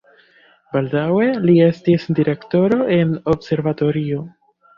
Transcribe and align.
Baldaŭe 0.75 1.27
li 1.43 1.57
estis 1.65 2.07
direktoro 2.21 2.81
en 2.97 3.13
observatorio. 3.37 4.27